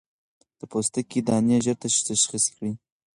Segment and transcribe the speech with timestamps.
[0.59, 2.71] د پوستکي دانې ژر تشخيص کړئ.